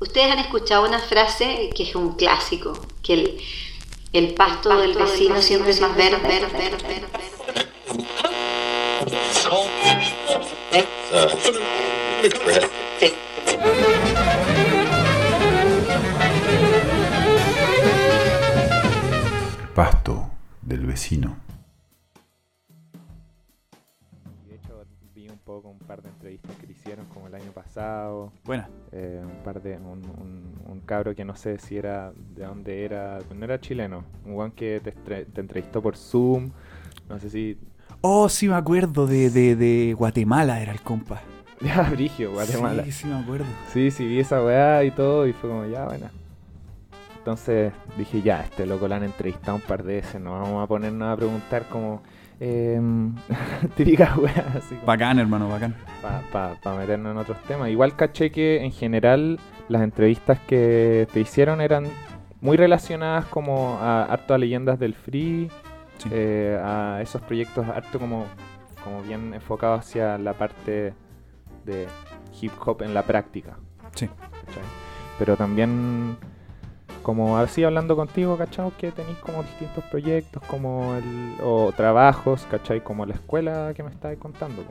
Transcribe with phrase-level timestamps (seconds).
[0.00, 3.38] Ustedes han escuchado una frase que es un clásico, que el,
[4.14, 6.16] el pasto, del vecino siempre es más verde.
[6.26, 7.20] verde, verde, verde.
[19.74, 20.30] Pasto
[20.62, 21.36] del vecino.
[24.48, 24.82] De hecho,
[25.14, 28.32] vi un poco un par de entrevistas que le hicieron como el año pasado.
[28.44, 28.66] Buena.
[28.92, 29.76] Eh, un par de.
[29.76, 33.18] Un, un, un cabro que no sé si era de dónde era.
[33.34, 34.04] No era chileno.
[34.24, 34.92] Un guan que te,
[35.24, 36.50] te entrevistó por Zoom.
[37.08, 37.58] No sé si.
[38.00, 41.22] Oh, sí me acuerdo de, de, de Guatemala era el compa.
[41.60, 42.84] Ya, Brigio, Guatemala.
[42.84, 43.44] Sí, sí me acuerdo.
[43.70, 45.26] Sí, sí, vi esa weá y todo.
[45.26, 46.06] Y fue como, ya, bueno.
[47.18, 50.20] Entonces dije, ya, este loco lo han entrevistado un par de veces.
[50.22, 52.02] No vamos a ponernos a preguntar como.
[52.42, 52.80] Eh,
[53.76, 54.86] típicas weas así como.
[54.86, 55.74] Bacán, hermano, bacán.
[56.32, 57.68] para meternos en otros temas.
[57.68, 61.84] Igual caché que en general las entrevistas que te hicieron eran
[62.40, 65.50] muy relacionadas como a harto a leyendas del free,
[65.98, 66.08] Sí.
[66.12, 68.24] eh, a esos proyectos harto como,
[68.82, 70.94] como bien enfocados hacia la parte
[71.66, 71.86] de
[72.40, 73.58] hip hop en la práctica.
[73.94, 74.06] Sí.
[74.06, 74.62] ¿cachai?
[75.18, 76.16] Pero también
[77.02, 78.70] como así hablando contigo, ¿cachai?
[78.78, 82.82] Que tenéis como distintos proyectos como el, o trabajos, ¿cachai?
[82.82, 84.64] Como la escuela que me estabas contando.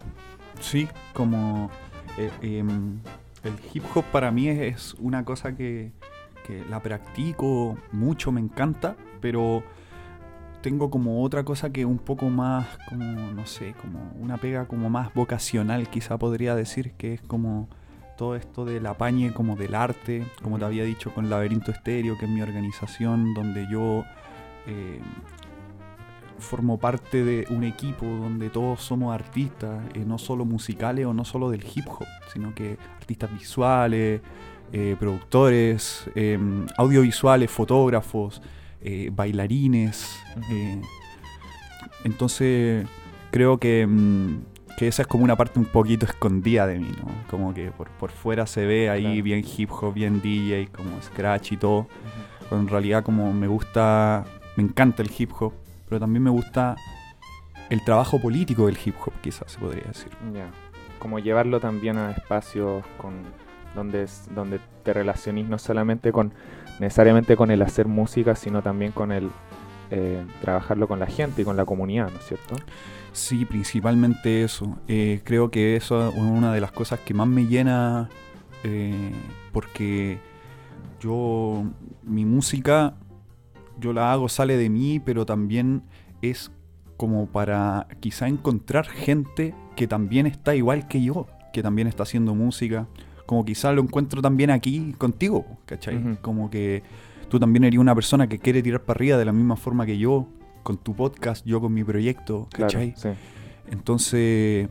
[0.59, 1.69] Sí, como
[2.17, 2.99] eh, em,
[3.43, 5.91] el hip hop para mí es, es una cosa que,
[6.45, 9.63] que la practico mucho, me encanta, pero
[10.61, 14.89] tengo como otra cosa que un poco más, como, no sé, como una pega como
[14.89, 17.69] más vocacional, quizá podría decir, que es como
[18.19, 22.25] todo esto del apañe como del arte, como te había dicho con Laberinto Estéreo, que
[22.25, 24.03] es mi organización, donde yo
[24.67, 24.99] eh,
[26.37, 31.23] formo parte de un equipo donde todos somos artistas, eh, no solo musicales o no
[31.23, 34.19] solo del hip hop, sino que artistas visuales,
[34.73, 36.37] eh, productores, eh,
[36.75, 38.41] audiovisuales, fotógrafos,
[39.13, 40.19] bailarines.
[42.03, 42.85] Entonces
[43.31, 47.11] creo que, mm, que esa es como una parte un poquito escondida de mí, ¿no?
[47.29, 49.23] Como que por, por fuera se ve ahí Claro.
[49.23, 51.87] bien hip hop, bien DJ, como scratch y todo.
[52.49, 54.23] Pero en realidad como me gusta,
[54.55, 55.51] me encanta el hip hop,
[55.89, 56.77] pero también me gusta
[57.69, 60.09] el trabajo político del hip hop, quizás se podría decir.
[60.33, 60.47] Ya.
[60.97, 63.13] Como llevarlo también a espacios con
[63.75, 66.31] donde es- donde te relacionís no solamente con
[66.79, 69.29] necesariamente con el hacer música, sino también con el
[69.91, 72.55] eh, trabajarlo con la gente y con la comunidad, ¿no es cierto?
[73.11, 74.77] Sí, principalmente eso.
[74.87, 78.09] Eh, creo que eso es una de las cosas que más me llena
[78.63, 79.11] eh,
[79.51, 80.19] porque
[80.99, 81.65] yo,
[82.03, 82.95] mi música,
[83.79, 85.83] yo la hago, sale de mí, pero también
[86.21, 86.51] es
[86.97, 92.35] como para quizá encontrar gente que también está igual que yo, que también está haciendo
[92.35, 92.87] música.
[93.25, 96.17] Como quizá lo encuentro también aquí contigo, ¿cachai?
[96.21, 96.83] Como que
[97.29, 99.97] tú también eres una persona que quiere tirar para arriba de la misma forma que
[99.97, 100.27] yo,
[100.63, 102.93] con tu podcast, yo con mi proyecto, Claro, ¿cachai?
[102.95, 103.09] sí.
[103.71, 104.69] Entonces,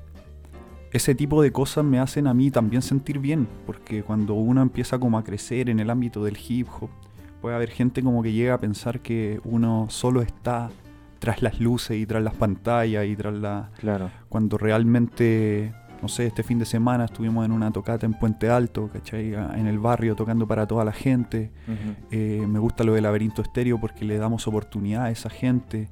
[0.93, 4.99] ese tipo de cosas me hacen a mí también sentir bien, porque cuando uno empieza
[4.99, 6.91] como a crecer en el ámbito del hip hop,
[7.41, 10.71] puede haber gente como que llega a pensar que uno solo está
[11.21, 13.71] tras las luces y tras las pantallas y tras la...
[13.79, 14.11] Claro.
[14.29, 18.89] cuando realmente, no sé, este fin de semana estuvimos en una tocata en Puente Alto,
[18.93, 19.35] ¿cachai?
[19.35, 21.51] En el barrio tocando para toda la gente.
[22.11, 25.89] Eh, me gusta lo de Laberinto Estéreo porque le damos oportunidad a esa gente.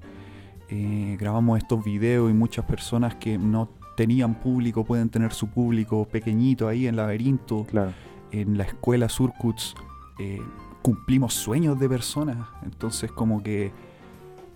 [0.69, 6.06] Eh, grabamos estos videos y muchas personas que no tenían público pueden tener su público
[6.06, 7.65] pequeñito ahí en Laberinto.
[7.65, 7.93] Claro.
[8.31, 9.75] En la escuela Surcuts
[10.19, 10.41] eh,
[10.83, 12.37] cumplimos sueños de personas.
[12.62, 13.73] Entonces como que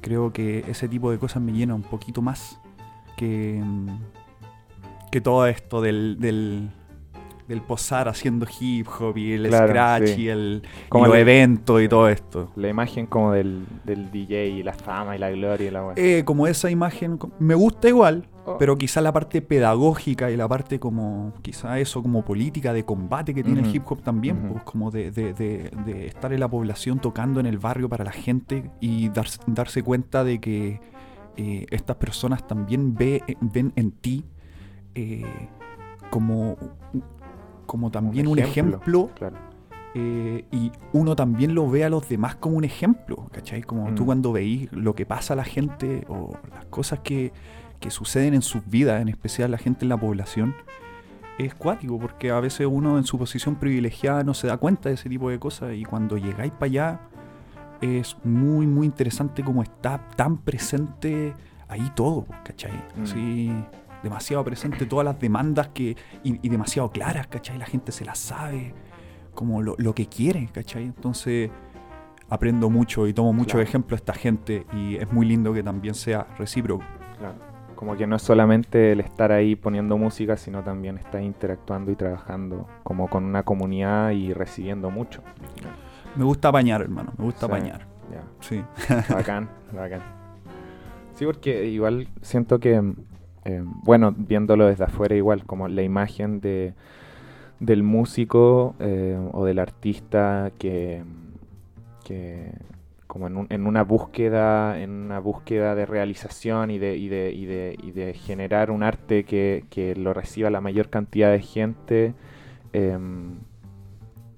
[0.01, 2.61] creo que ese tipo de cosas me llena un poquito más
[3.17, 3.89] que, mm,
[5.11, 6.71] que todo esto del, del,
[7.49, 10.23] del posar haciendo hip hop y el Claro, scratch sí.
[10.23, 12.53] y el Como y los el- eventos y todo esto.
[12.57, 15.95] La imagen como del, del DJ y la fama y la gloria y la weá.
[15.97, 18.57] Eh, como esa imagen, me gusta igual, Oh.
[18.57, 23.35] pero quizá la parte pedagógica y la parte como, quizá eso como política de combate
[23.35, 26.49] que tiene el hip hop también, pues, como de, de- de- de estar en la
[26.49, 30.81] población tocando en el barrio para la gente y dar- darse cuenta de que
[31.37, 34.25] eh, estas personas también ve, ven en ti
[34.95, 35.25] eh,
[36.11, 36.57] como,
[37.67, 38.77] como también un ejemplo.
[38.77, 39.37] ejemplo Claro.
[39.95, 43.63] eh, y uno también lo ve a los demás como un ejemplo, ¿cachai?
[43.63, 44.07] Como tú Mm.
[44.07, 47.33] cuando veís lo que pasa a la gente o las cosas que,
[47.81, 50.55] que suceden en sus vidas, en especial la gente en la población,
[51.39, 54.97] es cuático, porque a veces uno en su posición privilegiada no se da cuenta de
[54.97, 57.01] ese tipo de cosas y cuando llegáis para allá
[57.81, 61.33] es muy, muy interesante como está tan presente
[61.67, 62.73] ahí todo, ¿cachai?
[62.97, 63.63] Mm.
[64.03, 67.59] Demasiado presente todas las demandas que y, y demasiado claras, ¿cachai?
[67.59, 68.75] La gente se las sabe
[69.35, 70.85] como lo, lo que quiere, ¿cachai?
[70.85, 71.51] Entonces
[72.29, 73.63] aprendo mucho y tomo mucho Claro.
[73.69, 76.85] ejemplo de esta gente y es muy lindo que también sea recíproco.
[77.19, 77.35] Claro.
[77.75, 81.97] Como que no es solamente el estar ahí poniendo música, sino también estar interactuando y
[81.97, 85.23] trabajando como con una comunidad y recibiendo mucho.
[86.17, 87.53] Me gusta apañar, hermano, me gusta Sí.
[87.53, 87.87] apañar.
[88.13, 88.23] Ya.
[88.41, 88.63] Sí.
[89.13, 90.03] Bacán, bacán.
[91.15, 92.83] Sí, porque igual siento que,
[93.45, 96.75] eh, bueno, viéndolo desde afuera igual, como la imagen de,
[97.61, 101.03] del músico eh, o del artista que,
[102.05, 102.53] que
[103.07, 107.33] como en, un- en una búsqueda, en una búsqueda de realización y de, y de,
[107.33, 111.41] y de, y de generar un arte que, que lo reciba la mayor cantidad de
[111.41, 112.15] gente,
[112.73, 113.39] em,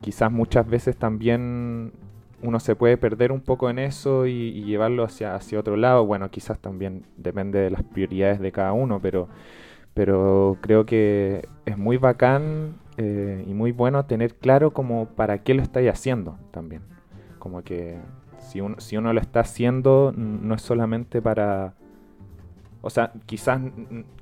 [0.00, 1.92] quizás muchas veces también
[2.42, 6.04] uno se puede perder un poco en eso y, llevarlo hacia, hacia otro lado.
[6.04, 9.28] Bueno, quizás también depende de las prioridades de cada uno, pero,
[9.94, 15.54] pero creo que es muy bacán eh, y muy bueno tener claro como para qué
[15.54, 16.82] lo estáis haciendo también.
[17.38, 17.98] Como que
[18.38, 21.74] si uno, si uno lo está haciendo, no es solamente para...
[22.84, 23.60] O sea, quizás,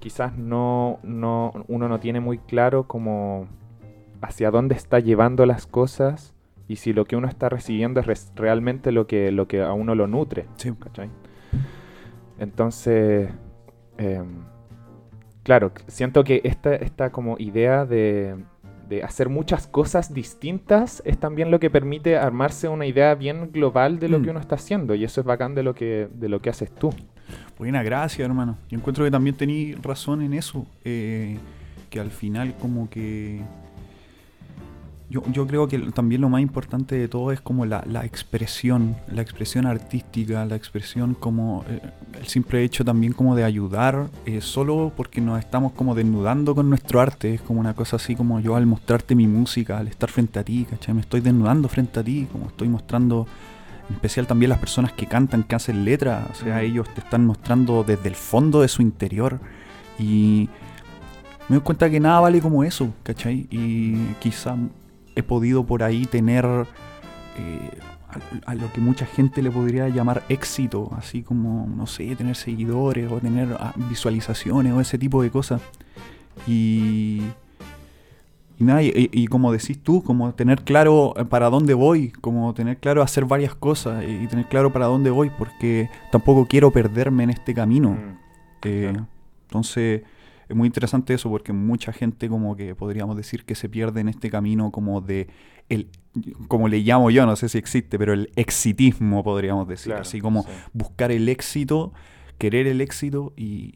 [0.00, 3.48] quizás no, no, uno no tiene muy claro como
[4.20, 6.34] hacia dónde está llevando las cosas
[6.70, 9.96] y si lo que uno está recibiendo es realmente lo que, lo que a uno
[9.96, 10.46] lo nutre.
[10.54, 10.72] Sí.
[10.78, 11.10] ¿cachai?
[12.38, 13.28] Entonces,
[13.98, 14.44] em,
[15.42, 18.36] claro, siento que esta, esta como idea de,
[18.88, 23.98] de hacer muchas cosas distintas es también lo que permite armarse una idea bien global
[23.98, 24.22] de lo Mm.
[24.22, 26.72] que uno está haciendo y eso es bacán de lo que, de lo que haces
[26.72, 26.90] tú.
[27.58, 28.56] Buena gracia, hermano.
[28.68, 30.66] Yo encuentro que también tení razón en eso.
[30.84, 31.36] eh,
[31.90, 33.40] que al final como que...
[35.10, 38.96] Yo, yo creo que también lo más importante de todo es como la, la expresión,
[39.12, 41.80] la expresión artística, la expresión como eh,
[42.20, 46.70] el simple hecho también como de ayudar, eh, solo porque nos estamos como desnudando con
[46.70, 50.08] nuestro arte, es como una cosa así como yo al mostrarte mi música, al estar
[50.08, 50.94] frente a ti, ¿cachai?
[50.94, 53.26] Me estoy desnudando frente a ti, como estoy mostrando
[53.88, 56.64] en especial también las personas que cantan, que hacen letras, o sea, Ujú.
[56.66, 59.40] ellos te están mostrando desde el fondo de su interior
[59.98, 60.48] y
[61.48, 63.48] me doy cuenta que nada vale como eso, ¿cachai?
[63.50, 64.54] Y quizá
[65.20, 67.78] he podido por ahí tener eh,
[68.44, 72.36] a, a lo que mucha gente le podría llamar éxito, así como, no sé, tener
[72.36, 75.62] seguidores o tener ah, visualizaciones o ese tipo de cosas.
[76.46, 77.22] Y,
[78.58, 82.76] y nada, y, como decís tú, como tener claro eh, para dónde voy, como tener
[82.78, 87.30] claro hacer varias cosas y tener claro para dónde voy, porque tampoco quiero perderme en
[87.30, 87.90] este camino.
[87.90, 88.16] Mm,
[88.64, 89.06] Eh, Claro.
[89.48, 90.02] Entonces,
[90.50, 94.08] es muy interesante eso porque mucha gente como que podríamos decir que se pierde en
[94.08, 95.28] este camino como de
[95.68, 95.88] el
[96.48, 100.20] como le llamo yo, no sé si existe, pero el exitismo podríamos decir, Claro, así
[100.20, 100.48] como sí.
[100.72, 101.92] buscar el éxito,
[102.38, 103.74] querer el éxito y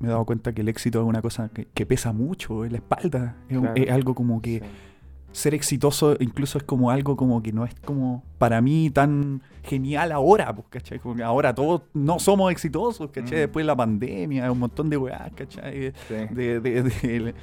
[0.00, 2.72] me he dado cuenta que el éxito es una cosa que, que pesa mucho en
[2.72, 3.82] la espalda, es, un- Claro.
[3.82, 4.66] es algo como que Sí.
[5.34, 10.12] Ser exitoso incluso es como algo como que no es como para mí tan genial
[10.12, 11.00] ahora, pues, ¿cachai?
[11.00, 13.38] Como que ahora todos no somos exitosos, ¿cachai?
[13.38, 13.40] Mm.
[13.40, 15.92] Después de la pandemia, un montón de weás, ¿cachai?
[16.08, 16.14] Sí.
[16.30, 17.34] De, de- de-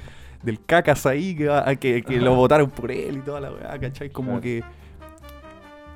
[0.42, 4.10] del cacas ahí que, que, que lo votaron por él y toda la weá, ¿cachai?
[4.10, 4.40] Como Claro.
[4.42, 4.64] que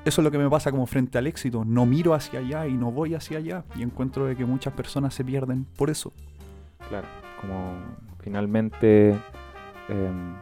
[0.05, 1.65] eso es lo que me pasa como frente al éxito.
[1.65, 3.63] No miro hacia allá y no voy hacia allá.
[3.75, 6.13] Y encuentro de que muchas personas se pierden por eso.
[6.87, 7.07] Claro,
[7.41, 7.73] como
[8.21, 9.09] finalmente
[9.89, 10.35] em,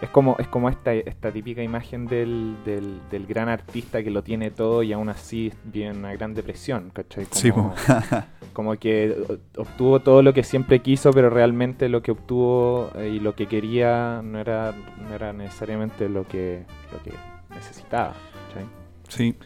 [0.00, 4.22] es como es como esta, esta típica imagen del, del, del gran artista que lo
[4.22, 7.26] tiene todo y aún así vive en una gran depresión, ¿cachai?
[7.26, 7.74] Como, Sí, po.
[8.52, 9.16] como que
[9.56, 13.46] obtuvo todo lo que siempre quiso, pero realmente lo que obtuvo eh, y lo que
[13.48, 17.12] quería no era, no era necesariamente lo que, lo que
[17.54, 18.14] necesitaba,
[18.48, 18.66] ¿cachai?
[19.08, 19.36] Sí,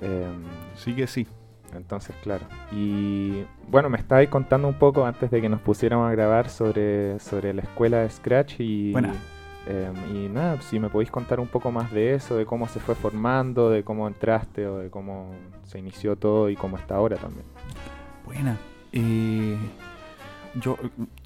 [0.00, 0.42] Em,
[0.74, 1.26] sí que sí.
[1.74, 2.46] entonces, claro.
[2.72, 7.18] Y bueno, me estabais contando un poco antes de que nos pusiéramos a grabar sobre,
[7.20, 8.92] sobre la escuela de Scratch y.
[9.66, 12.80] em, y nada, si me podéis contar un poco más de eso, de cómo se
[12.80, 15.30] fue formando, de cómo entraste o de cómo
[15.64, 17.44] se inició todo y cómo está ahora también.
[18.24, 18.56] Buena.
[18.92, 19.56] Eh,
[20.54, 20.76] yo,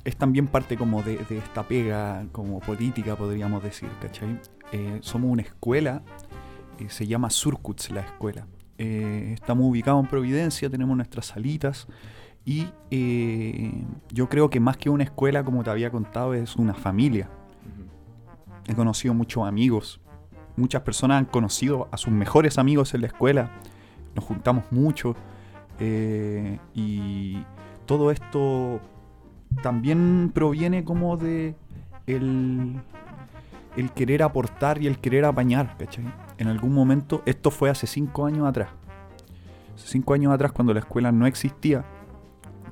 [0.04, 4.40] es también parte como de, esta pega como política, podríamos decir, ¿cachai?
[4.72, 6.02] Eh, somos una escuela,
[6.78, 8.46] eh, se llama Surcuts la escuela.
[8.78, 11.88] Estamos ubicados en Providencia, tenemos nuestras salitas
[12.44, 12.66] y
[14.12, 17.30] yo creo que más que una escuela, como te había contado, es una familia.
[18.68, 20.00] He conocido muchos amigos.
[20.56, 23.50] Muchas personas han conocido a sus mejores amigos en la escuela.
[24.14, 25.14] Nos juntamos mucho.
[25.78, 27.44] eh, y
[27.84, 28.80] todo esto
[29.62, 31.54] también proviene como de
[32.06, 32.80] el,
[33.76, 36.04] el querer aportar y el querer apañar, ¿cachai?
[36.38, 38.70] En algún momento, esto fue hace cinco años atrás.
[39.74, 41.84] Hace cinco años atrás, cuando la escuela no existía,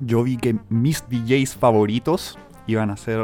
[0.01, 2.37] yo vi que mis DJs favoritos
[2.67, 3.21] iban a ser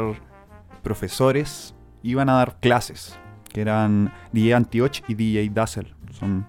[0.82, 3.18] profesores iban a dar clases,
[3.52, 6.46] que eran DJ Antioch y DJ Dazzle, son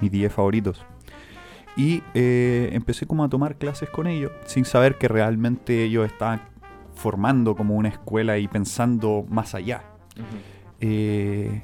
[0.00, 0.84] mis DJ favoritos.
[1.76, 6.42] Y eh, empecé como a tomar clases con ellos, sin saber que realmente ellos estaban
[6.94, 9.84] formando como una escuela y pensando más allá.
[10.80, 11.62] Eh,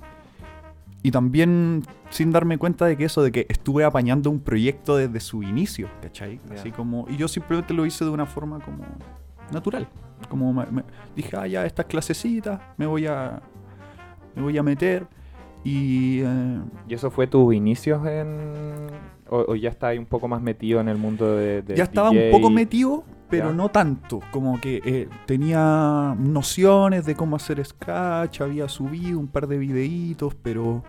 [1.02, 5.18] y también sin darme cuenta de que eso, de que estuve apañando un proyecto desde
[5.18, 6.40] su inicio, ¿cachai?
[6.48, 6.54] Ya.
[6.54, 8.84] Así como, y yo simplemente lo hice de una forma como
[9.52, 9.88] natural.
[10.26, 10.84] Como me- me-
[11.16, 13.40] dije, ah, ya, estas clasecitas, me voy a,
[14.34, 15.06] me voy a meter.
[15.62, 18.86] Y eh, ¿Y eso fue tus inicios en...
[19.30, 21.62] o, o ya estás ahí un poco más metido en el mundo de...
[21.62, 22.26] de ya estaba DJ?
[22.26, 24.20] un poco metido, pero no tanto.
[24.30, 30.34] Como que eh, tenía nociones de cómo hacer scratch, había subido un par de videitos,
[30.34, 30.84] pero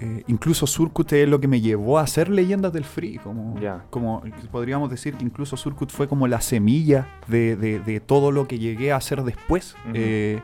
[0.00, 3.18] eh, incluso Surcut es lo que me llevó a hacer leyendas del free.
[3.18, 3.56] Como,
[3.90, 8.46] como podríamos decir que incluso Surcut fue como la semilla de, de- de todo lo
[8.48, 9.76] que llegué a hacer después.
[9.94, 10.40] Eh,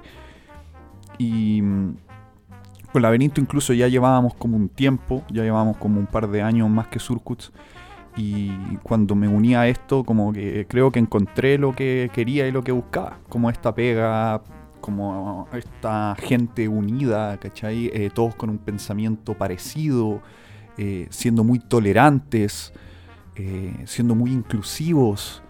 [1.18, 1.96] y mm,
[2.92, 6.68] con Laberinto incluso ya llevábamos como un tiempo, ya llevábamos como un par de años
[6.70, 7.52] más que Surcuts.
[8.16, 8.50] Y
[8.82, 12.62] cuando me uní a esto, como que creo que encontré lo que quería y lo
[12.64, 13.18] que buscaba.
[13.28, 14.42] Como esta pega,
[14.80, 17.90] como esta gente unida, ¿cachai?
[17.92, 20.20] Eh, todos con un pensamiento parecido,
[20.78, 22.72] eh, siendo muy tolerantes,
[23.36, 25.42] eh, siendo muy inclusivos.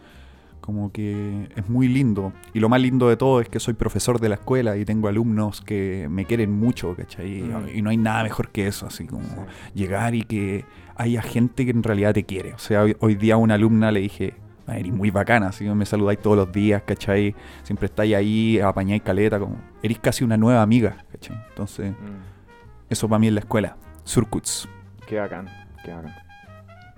[0.61, 2.33] Como que es muy lindo.
[2.53, 5.09] Y lo más lindo de todo es que soy profesor de la escuela y tengo
[5.09, 7.43] alumnos que me quieren mucho, ¿cachai?
[7.43, 7.77] Mm.
[7.77, 10.65] Y no hay nada mejor que eso, así como llegar y que
[10.97, 12.53] haya gente que en realidad te quiere.
[12.53, 15.65] O sea, hoy, hoy día a una alumna le dije, "Ah, eres muy bacana, así
[15.69, 17.35] me saludáis todos los días, ¿cachai?
[17.63, 21.37] Siempre estáis ahí, apañáis caleta, como, eres casi una nueva amiga, ¿cachai?
[21.49, 22.89] Entonces, Mm.
[22.91, 23.77] eso para mí es la escuela.
[24.05, 24.69] Surcuts.
[25.07, 25.49] Qué bacán,
[25.85, 26.15] qué bacán.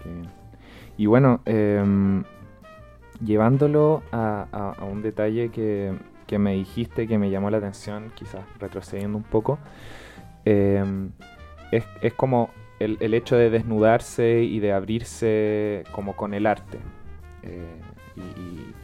[0.02, 0.28] Qué bien.
[0.96, 2.24] Y bueno, em,
[3.24, 5.92] llevándolo a, a- a un detalle que,
[6.26, 9.58] que me dijiste que me llamó la atención, quizás retrocediendo un poco,
[10.44, 11.10] em,
[11.70, 16.78] es, es como el, el hecho de desnudarse y de abrirse como con el arte.
[17.42, 17.80] Eh,
[18.16, 18.74] y, y-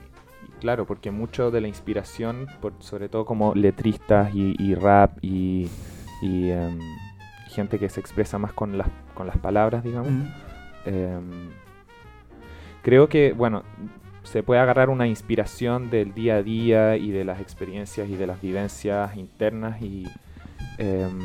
[0.47, 5.19] y claro, porque mucho de la inspiración, por, sobre todo como letristas y, y rap
[5.23, 5.69] y,
[6.23, 6.79] y, em,
[7.49, 10.09] gente que se expresa más con las, con las palabras, digamos,
[10.87, 11.51] Em,
[12.83, 13.63] creo que, bueno,
[14.23, 18.27] se puede agarrar una inspiración del día a día y de las experiencias y de
[18.27, 20.05] las vivencias internas y,
[20.79, 21.19] em,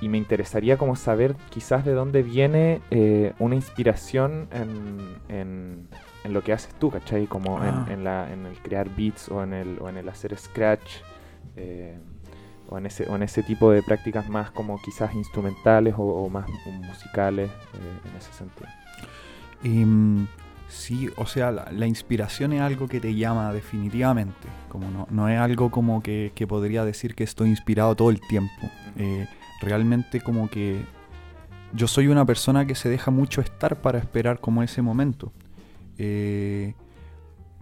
[0.00, 4.98] y me interesaría como saber quizás de dónde viene eh, una inspiración en,
[5.28, 5.88] en-
[6.24, 7.26] en lo que haces tú, ¿cachai?
[7.26, 7.86] Como en- Ah.
[7.90, 10.88] en, la, en el crear beats o en el, o en el hacer scratch.
[11.56, 11.98] eh,
[12.68, 16.30] o en, ese, o en ese tipo de prácticas más como quizás instrumentales o, o
[16.30, 16.46] más
[16.88, 18.66] musicales eh, en ese sentido.
[19.62, 20.26] Em,
[20.68, 24.48] sí, o sea, la, la inspiración es algo que te llama definitivamente.
[24.70, 28.20] Como no, no es algo como que, que podría decir que estoy inspirado todo el
[28.20, 28.70] tiempo.
[28.96, 29.26] Eh,
[29.60, 30.82] realmente como que
[31.74, 35.30] yo soy una persona que se deja mucho estar para esperar como ese momento.
[35.98, 36.74] Eh,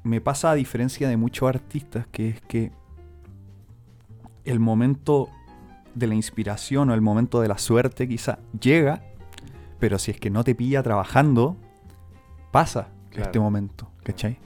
[0.03, 2.71] me pasa a diferencia de muchos artistas que es que
[4.45, 5.29] el momento
[5.95, 9.03] de la inspiración o el momento de la suerte quizá llega,
[9.79, 11.57] pero si es que no te pilla trabajando,
[12.51, 13.25] pasa Claro.
[13.27, 14.39] este momento, ¿cachai?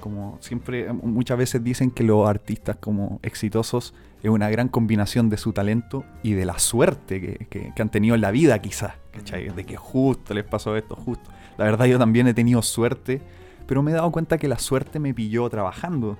[0.00, 5.36] Como siempre, muchas veces dicen que los artistas como exitosos es una gran combinación de
[5.36, 8.94] su talento y de la suerte que, que- que han tenido en la vida quizás,
[9.12, 9.50] ¿cachai?
[9.50, 11.30] De que justo les pasó esto, justo.
[11.60, 13.20] La verdad yo también he tenido suerte,
[13.66, 16.16] pero me he dado cuenta que la suerte me pilló trabajando.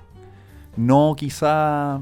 [0.77, 2.01] No quizá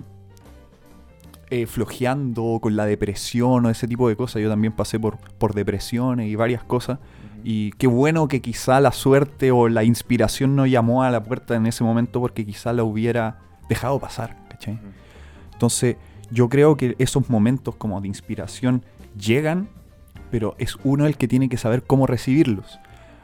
[1.49, 4.41] eh, flojeando con la depresión o ese tipo de cosas.
[4.41, 6.99] Yo también pasé por, por depresiones y varias cosas.
[7.41, 11.55] Y qué bueno que quizá la suerte o la inspiración no llamó a la puerta
[11.55, 14.35] en ese momento porque quizá la hubiera dejado pasar.
[15.53, 15.95] Entonces,
[16.29, 18.83] yo creo que esos momentos como de inspiración
[19.17, 19.69] llegan,
[20.29, 22.79] pero es uno el que tiene que saber cómo recibirlos.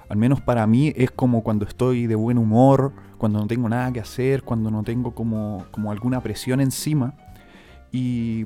[0.09, 3.91] Al menos para mí es como cuando estoy de buen humor, cuando no tengo nada
[3.91, 7.13] que hacer, cuando no tengo como, como alguna presión encima.
[7.91, 8.45] Y,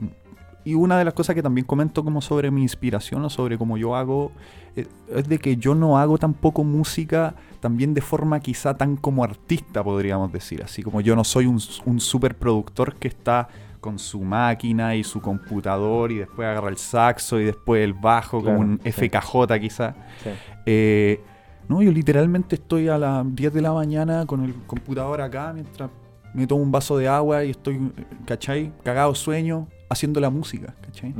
[0.63, 3.77] y una de las cosas que también comento como sobre mi inspiración o sobre cómo
[3.77, 4.31] yo hago,
[4.75, 9.23] eh, es de que yo no hago tampoco música también de forma quizá tan como
[9.23, 10.63] artista, podríamos decir.
[10.63, 13.49] Así como yo no soy un, un super productor que está
[13.81, 18.41] con su máquina y su computador y después agarra el saxo y después el bajo
[18.41, 18.91] Claro, como un sí.
[18.91, 19.95] FKJ quizá.
[20.23, 20.29] Sí.
[20.65, 21.21] Eh,
[21.69, 25.89] no, yo literalmente estoy a las 10 de la mañana con el computador acá mientras
[26.33, 27.91] me tomo un vaso de agua y estoy,
[28.25, 28.71] ¿cachai?
[28.83, 31.13] Cagado sueño haciendo la música, ¿cachai?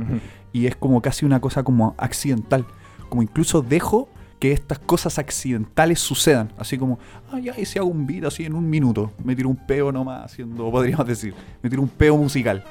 [0.52, 2.64] Y es como casi una cosa como accidental.
[3.08, 6.52] Como incluso dejo que estas cosas accidentales sucedan.
[6.56, 6.98] Así como,
[7.32, 9.92] ah, ya, y si hago un beat así en un minuto, me tiro un peo
[9.92, 12.64] nomás haciendo, podríamos decir, me tiro un peo musical.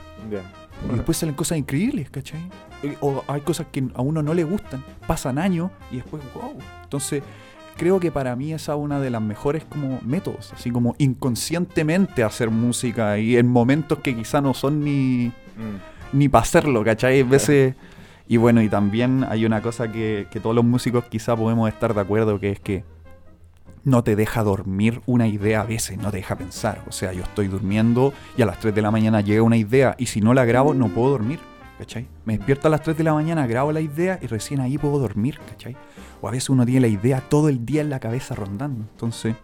[0.89, 2.39] Y después salen cosas increíbles, ¿cachai?
[2.83, 6.53] Eh, O hay cosas que a uno no le gustan, pasan años y después, wow.
[6.83, 7.21] Entonces,
[7.79, 12.23] creo que para mí esa es una de las mejores como métodos, así como inconscientemente
[12.23, 16.17] hacer música y en momentos que quizá no son ni, Mm.
[16.17, 17.21] ni para hacerlo, ¿cachai?
[17.21, 17.75] A veces...
[18.27, 21.95] Y bueno, y también hay una cosa que, que todos los músicos quizá podemos estar
[21.95, 22.83] de acuerdo, que es que
[23.83, 26.83] no te deja dormir una idea a veces, no te deja pensar.
[26.87, 29.95] O sea, yo estoy durmiendo y a las 3 de la mañana llega una idea
[29.97, 31.39] y si no la grabo no puedo dormir,
[31.79, 32.07] ¿cachai?
[32.25, 34.99] Me despierto a las 3 de la mañana, grabo la idea y recién ahí puedo
[34.99, 35.75] dormir, ¿cachai?
[36.21, 38.83] O a veces uno tiene la idea todo el día en la cabeza rondando.
[38.91, 39.35] Entonces,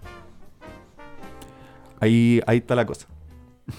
[2.00, 3.08] ahí, ahí está la cosa.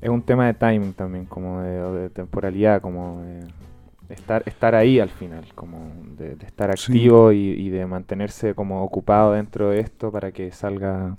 [0.00, 5.08] Es un tema de timing también, como de, temporalidad, como de estar, estar ahí al
[5.08, 6.92] final, como de, de estar Sí.
[6.92, 11.16] activo y, y de mantenerse como ocupado dentro de esto para que salga,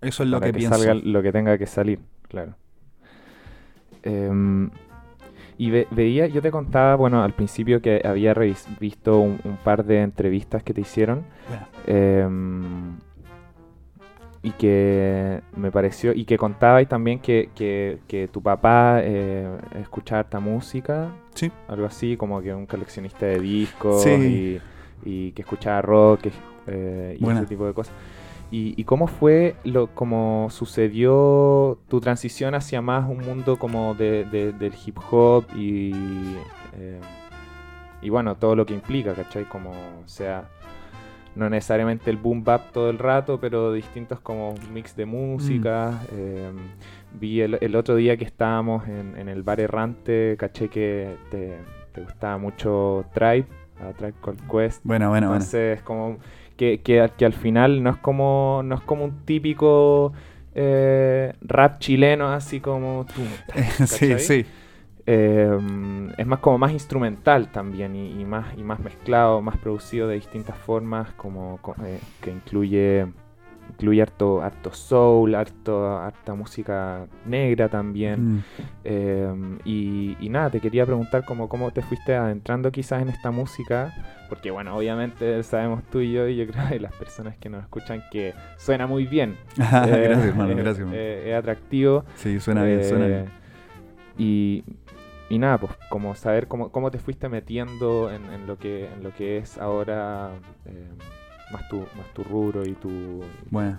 [0.00, 0.76] Eso es lo para que, que pienso.
[0.76, 2.56] salga lo que tenga que salir, claro.
[4.06, 4.70] Em,
[5.58, 9.56] y ve- veía, yo te contaba, bueno, al principio que había revis- visto un, un
[9.56, 12.96] par de entrevistas que te hicieron Bueno, Em,
[14.42, 19.44] y que me pareció, y que contabais también que, que, que tu papá eh,
[19.80, 21.50] escuchaba harta música, sí.
[21.68, 24.60] algo así, como que un coleccionista de discos Sí.
[25.04, 26.26] y, y que escuchaba rock
[26.68, 27.92] eh, y ese tipo de cosas.
[28.50, 34.24] ¿Y, y cómo fue, lo, cómo sucedió tu transición hacia más un mundo como de,
[34.24, 35.92] de- del hip hop y,
[36.74, 37.00] eh,
[38.02, 39.44] y bueno, todo lo que implica, ¿cachai?
[39.46, 39.72] Como
[40.06, 40.44] sea,
[41.34, 46.00] no necesariamente el boom bap todo el rato, pero distintos como mix de música.
[46.12, 46.50] eh,
[47.18, 51.58] vi el, el otro día que estábamos en, en el bar errante, caché que te,
[51.92, 53.46] te gustaba mucho Tribe,
[53.80, 54.80] a Tribe Called Quest.
[54.84, 55.42] Bueno, bueno, bueno.
[55.42, 56.18] Entonces, como
[56.56, 60.12] que, que, al- que al final no es como no es como un típico
[60.54, 63.22] eh, rap chileno así como tú.
[63.86, 64.46] sí, sí.
[65.08, 65.58] Eh,
[66.18, 70.16] es más como más instrumental también y, y más y más mezclado, más producido de
[70.16, 73.06] distintas formas, como co- eh, que incluye
[73.70, 78.36] incluye harto, harto soul, harto, harta música negra también.
[78.36, 78.44] Mm.
[78.84, 83.30] Eh, y, y nada, te quería preguntar cómo, cómo te fuiste adentrando quizás en esta
[83.30, 83.92] música,
[84.28, 87.62] porque bueno, obviamente sabemos tú y yo y yo creo que las personas que nos
[87.62, 89.36] escuchan que suena muy bien.
[89.84, 90.78] Eh, gracias, hermano, eh, gracias.
[90.80, 90.96] hermano.
[90.98, 92.04] eh, es atractivo.
[92.14, 93.26] sí, suena bien, suena Eh, bien.
[94.18, 94.64] Y,
[95.28, 99.02] y nada, pues como saber cómo, cómo te fuiste metiendo en, en lo que en
[99.02, 100.30] lo que es ahora
[100.66, 100.88] eh,
[101.52, 103.78] más tu más tu rubro y tu Bueno.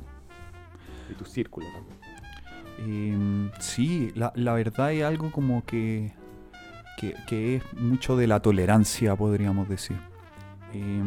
[1.10, 1.98] y tu círculo también.
[2.80, 6.14] Eh, sí, la, la verdad es algo como que,
[6.98, 9.98] que, que es mucho de la tolerancia, podríamos decir.
[10.74, 11.02] Eh,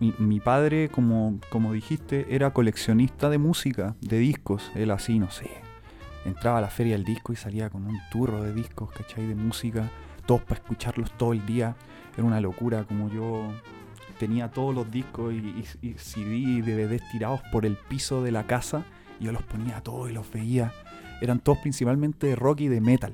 [0.00, 4.70] mi, mi padre, como, como dijiste, era coleccionista de música, de discos.
[4.74, 5.50] Él así, no sé,
[6.24, 9.26] entraba a la feria del disco y salía con un turro de discos, ¿cachai?
[9.26, 9.90] De música,
[10.24, 11.76] todos para escucharlos todo el día.
[12.16, 13.52] Era una locura, como yo
[14.20, 18.30] tenía todos los discos y, y, y CD y DVDs tirados por el piso de
[18.30, 18.84] la casa.
[19.18, 20.72] Y yo los ponía todos y los veía
[21.20, 23.12] eran todos principalmente de rock y de metal.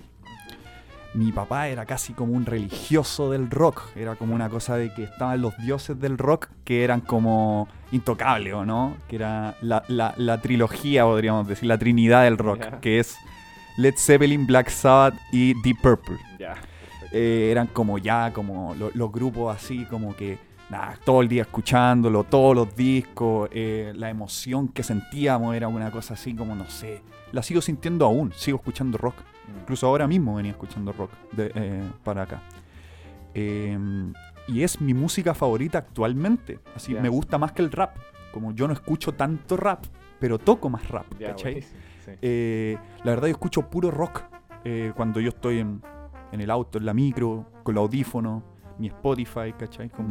[1.14, 5.04] Mi papá era casi como un religioso del rock, era como una cosa de que
[5.04, 8.96] estaban los dioses del rock que eran como intocables, ¿o no?
[9.08, 13.16] Que era la, la- la trilogía, podríamos decir, la trinidad del rock, que es
[13.78, 16.18] Led Zeppelin, Black Sabbath y Deep Purple.
[17.12, 20.38] Eh, eran como ya, como lo- los grupos así, como que
[20.70, 25.90] nada, todo el día escuchándolo, todos los discos, eh, la emoción que sentíamos era una
[25.90, 27.02] cosa así como, no sé,
[27.32, 29.16] la sigo sintiendo aún, sigo escuchando rock.
[29.60, 32.42] Incluso ahora mismo venía escuchando rock de- eh, para acá.
[33.34, 33.78] Eh,
[34.48, 36.58] y es mi música favorita actualmente.
[36.74, 37.96] Así me gusta más que el rap.
[38.32, 39.84] Como yo no escucho tanto rap,
[40.20, 41.62] pero toco más rap, ¿cachai?
[42.04, 42.12] sí.
[42.22, 44.22] Eh, la verdad yo escucho puro rock
[44.64, 45.82] eh, cuando yo estoy en,
[46.32, 48.42] en el auto, en la micro, con los audífonos,
[48.78, 49.88] mi Spotify, ¿cachai?
[49.90, 50.08] Como.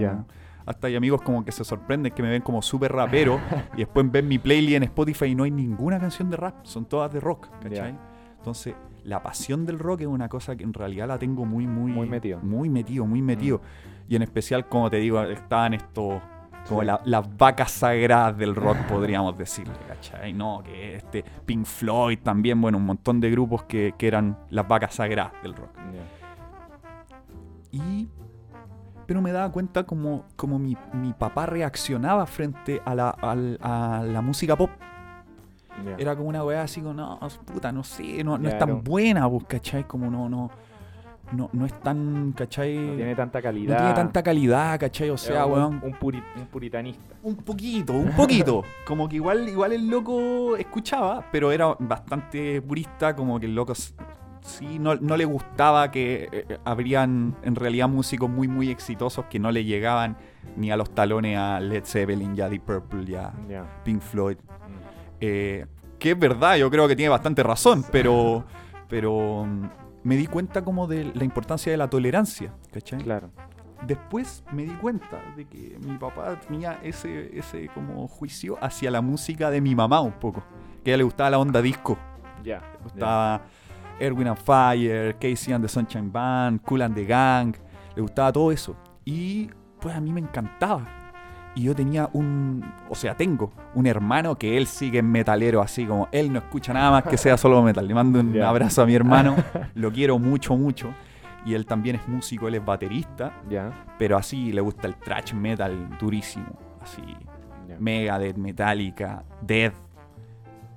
[0.66, 3.40] Hasta hay amigos como que se sorprenden que me ven como súper rapero
[3.76, 6.86] y después ven mi playlist en Spotify y no hay ninguna canción de rap, son
[6.86, 7.96] todas de rock, ¿cachai?
[8.38, 11.92] Entonces, la pasión del rock es una cosa que en realidad la tengo muy, muy...
[11.92, 12.40] Muy metido.
[12.42, 12.48] Mm.
[12.50, 13.62] Muy metido, muy metido.
[14.08, 16.22] Y en especial, como te digo, estaban estos...
[16.68, 16.88] Como Sí.
[16.88, 20.34] la- las vacas sagradas del rock, podríamos decirle, ¿cachai?
[20.34, 24.68] No, que este Pink Floyd también, bueno, un montón de grupos que, que eran las
[24.68, 25.70] vacas sagradas del rock.
[27.72, 28.08] Y...
[29.06, 34.04] Pero me daba cuenta como, como mi, mi papá reaccionaba frente a la, al- a
[34.06, 34.70] la música pop.
[35.98, 39.30] Era como una weá así como, no, puta, no sé, no, no es tan buena,
[39.30, 39.84] pues, ¿cachai?
[39.84, 40.50] Como no, no,
[41.34, 42.78] no, no es tan, ¿cachai?
[42.78, 43.78] No tiene tanta No calidad.
[43.78, 45.10] tiene tanta calidad, ¿cachai?
[45.10, 47.16] O sea, un, weón, un puri- un puritanista.
[47.24, 48.64] un poquito, un poquito.
[48.88, 53.74] como que igual, igual el loco escuchaba, pero era bastante purista, como que el loco
[54.46, 59.40] sí, no, no le gustaba que eh, habrían en realidad músicos muy, muy exitosos que
[59.40, 60.18] no le llegaban
[60.56, 63.34] ni a los talones a Led Zeppelin, ya Deep Purple, ya.
[63.84, 64.38] Pink Floyd.
[64.38, 64.48] Mm.
[65.22, 65.66] Eh,
[66.00, 68.46] que es verdad, yo creo que tiene bastante razón, pero,
[68.88, 69.70] pero mm,
[70.04, 73.02] me di cuenta como de la importancia de la tolerancia, ¿cachai?
[73.02, 73.32] Claro.
[73.88, 79.02] Después me di cuenta de que mi papá tenía ese, ese como juicio hacia la
[79.02, 80.44] música de mi mamá un poco,
[80.84, 81.98] que a ella le gustaba la onda disco,
[82.44, 82.60] Ya.
[82.60, 83.42] le gustaba
[84.02, 87.56] Erwin and Fire, Casey and the Sunshine Band, Cool and the Gang,
[87.96, 88.76] le gustaba todo eso.
[89.06, 90.84] Y pues a mí me encantaba.
[91.58, 95.86] Y yo tenía un, o sea, tengo un hermano que él sigue en metalero, así
[95.86, 97.88] como él no escucha nada más que sea solo metal.
[97.88, 99.36] Le mando un abrazo a mi hermano,
[99.76, 100.94] lo quiero mucho, mucho.
[101.46, 103.72] Y él también es músico, él es baterista, Ya.
[104.00, 106.58] pero así le gusta el thrash metal durísimo.
[106.82, 107.02] Así,
[107.70, 107.78] ya.
[107.80, 109.76] Megadeth, Metallica, Death,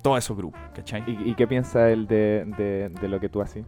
[0.01, 1.03] todos esos grupos, ¿cachai?
[1.07, 3.65] ¿Y, y qué piensa él de, de, de lo que tú haces?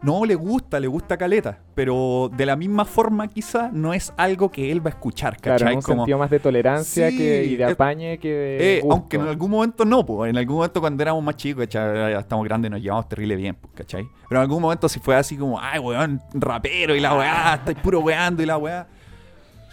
[0.00, 4.48] No, le gusta, le gusta Caleta, pero de la misma forma quizá no es algo
[4.48, 5.72] que él va a escuchar, Claro, ¿cachai?
[5.72, 8.78] en un Como, sentido más de tolerancia Sí, que, y de eh, apañe que de
[8.78, 12.12] eh, aunque en algún momento no, pues, en algún momento cuando éramos más chicos, ¿cachai?
[12.12, 14.06] Ya estamos grandes, nos llevamos terrible bien, pues, ¿cachai?
[14.28, 17.78] Pero en algún momento si fue así como, ay, weón, rapero y la weá, estáis
[17.78, 18.86] puro weando y la weá.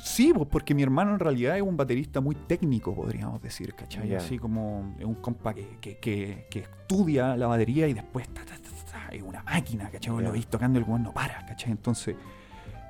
[0.07, 4.07] Sí, porque mi hermano en realidad es un baterista muy técnico, podríamos decir, ¿cachai?
[4.19, 8.41] Así como es un compa que, que, que, que estudia la batería y después ta,
[8.45, 10.13] ta, ta, ta, ta, es una máquina, ¿cachai?
[10.15, 10.21] Ya.
[10.21, 11.71] Lo veis tocando el weón no para, ¿cachai?
[11.71, 12.15] Entonces,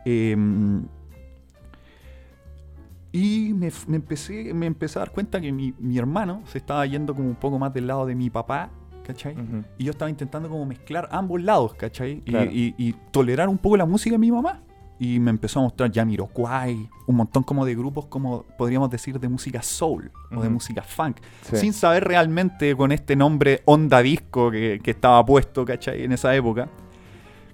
[0.04, 0.84] em,
[3.14, 6.86] y me, me empecé, me empecé a dar cuenta que mi, mi hermano se estaba
[6.86, 8.70] yendo como un poco más del lado de mi papá,
[9.06, 9.36] ¿cachai?
[9.78, 12.22] Y yo estaba intentando como mezclar ambos lados, ¿cachai?
[12.26, 14.62] Y, y- y tolerar un poco la música de mi mamá.
[14.98, 19.28] Y me empezó a mostrar Jamiroquai, un montón como de grupos, como podríamos decir, de
[19.28, 21.18] música soul o de música funk.
[21.42, 21.58] Sí.
[21.58, 26.04] Sin saber realmente con este nombre onda disco que, que estaba puesto, ¿cachai?
[26.04, 26.70] En esa época.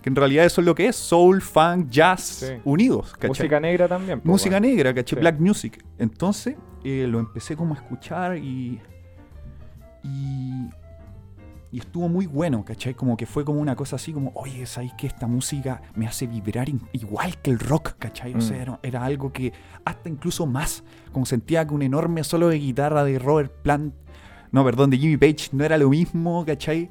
[0.04, 2.54] Que en realidad eso es lo que es, soul, funk, jazz, Sí.
[2.64, 3.30] unidos, ¿cachai?
[3.30, 4.20] Música negra también.
[4.22, 5.18] po, música negra, ¿cachai?
[5.18, 5.22] Sí.
[5.22, 5.84] Black music.
[5.98, 8.80] Entonces eh, lo empecé como a escuchar y,
[10.04, 10.70] y.
[11.72, 12.94] y estuvo muy bueno, ¿cachai?
[12.94, 16.28] Como que fue como una cosa así como, oye, ¿sabes que esta música me hace
[16.28, 18.34] vibrar igual que el rock, ¿cachai?
[18.36, 18.62] O sea, Mm.
[18.62, 19.54] era, era algo que
[19.86, 23.94] hasta incluso más, como sentía que un enorme solo de guitarra de Robert Plant,
[24.52, 26.90] no, perdón, de Jimmy Page, no era lo mismo, ¿cachai?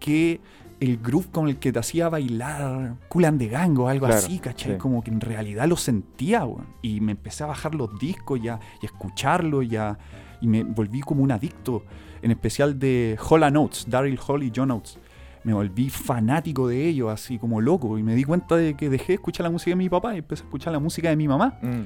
[0.00, 0.40] Que
[0.80, 4.20] el groove con el que te hacía bailar Cool and the Gang o algo Claro,
[4.20, 4.72] así, ¿cachai?
[4.72, 4.78] sí.
[4.78, 6.66] Como que en realidad lo sentía, weón.
[6.82, 9.98] Y me empecé a bajar los discos y a, y a escucharlo y, a-
[10.40, 11.84] y me volví como un adicto,
[12.22, 14.98] en especial de Hall Notes, Daryl Hall y John Oates.
[15.44, 17.96] Me volví fanático de ellos, así como loco.
[17.98, 20.18] Y me di cuenta de que dejé de escuchar la música de mi papá y
[20.18, 21.58] empecé a escuchar la música de mi mamá.
[21.62, 21.82] Mm.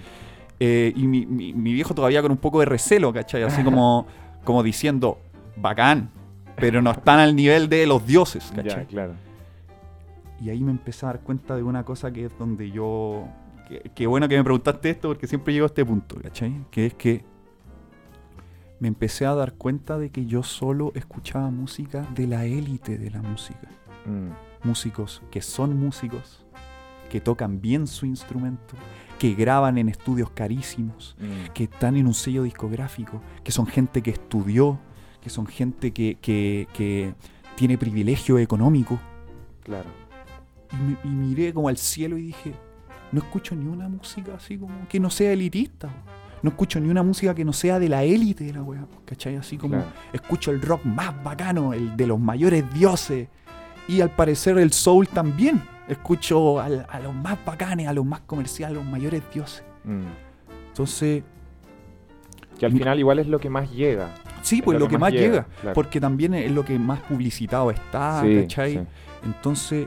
[0.59, 3.43] Eh, y mi, mi- mi viejo todavía con un poco de recelo, ¿cachai?
[3.43, 4.07] Así como,
[4.45, 5.19] como diciendo,
[5.57, 6.11] bacán,
[6.57, 8.87] pero no están al nivel de los dioses, Ya, ¿cachai?
[8.87, 9.15] claro.
[10.41, 13.25] Y ahí me empecé a dar cuenta de una cosa que es donde yo...
[13.95, 16.53] Qué bueno que me preguntaste esto porque siempre llego a este punto, ¿cachai?
[16.71, 17.25] Que es que
[18.83, 23.11] me empecé a dar cuenta de que yo solo escuchaba música de la élite de
[23.11, 23.69] la música.
[24.07, 24.67] Mm.
[24.67, 26.45] Músicos que son músicos,
[27.09, 28.75] que tocan bien su instrumento,
[29.21, 31.53] que graban en estudios carísimos, Mm.
[31.55, 34.81] que están en un sello discográfico, que son gente que estudió,
[35.21, 37.15] que son gente que, que- que
[37.55, 38.99] tiene privilegio económico.
[39.63, 39.91] Claro.
[41.05, 42.53] Y, y miré como al cielo y dije,
[43.13, 45.89] no escucho ni una música así como que no sea elitista.
[46.43, 49.37] No escucho ni una música que no sea de la élite de la weá, ¿cachai?
[49.37, 49.91] Así como Claro.
[50.13, 53.29] escucho el rock más bacano, el de los mayores dioses.
[53.89, 55.63] Y al parecer el soul también.
[55.89, 59.63] Escucho al- a los más bacanes, a los más comerciales, a los mayores dioses.
[59.85, 60.03] Mm.
[60.69, 61.23] Entonces,
[62.59, 64.11] Que al final igual es lo que más llega.
[64.43, 65.45] sí, Es pues lo que más llega.
[65.61, 65.75] claro.
[65.75, 68.73] Porque también es lo que más publicitado está, Sí, ¿cachai?
[68.75, 68.81] sí.
[69.25, 69.87] Entonces,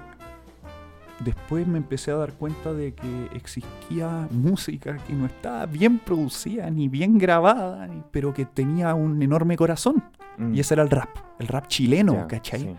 [1.20, 6.70] después me empecé a dar cuenta de que existía música que no estaba bien producida,
[6.70, 10.04] ni bien grabada, pero que tenía un enorme corazón.
[10.38, 10.54] Mm.
[10.56, 12.60] Y ese era el rap, el rap chileno, Ya, ¿cachai?
[12.62, 12.76] sí.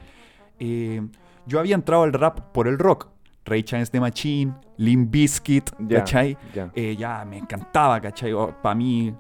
[0.59, 1.03] Eh,
[1.47, 3.09] yo había entrado al rap por el rock.
[3.45, 6.37] Ray Charles de Machine, Limp Bizkit, Ya, ¿cachai?
[6.53, 6.71] ya.
[6.75, 8.33] Eh, ya me encantaba, ¿cachai?
[8.61, 9.15] Para mí,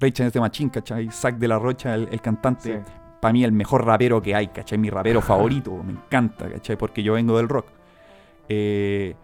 [0.00, 1.08] Ray Charles de Machine, ¿cachai?
[1.12, 2.92] Zack de la Rocha, el, el cantante, Sí.
[3.20, 4.78] para mí el mejor rapero que hay, ¿cachai?
[4.78, 5.20] Mi rapero
[5.62, 6.76] favorito, me encanta, ¿cachai?
[6.76, 7.66] Porque yo vengo del rock.
[8.48, 9.14] Eh,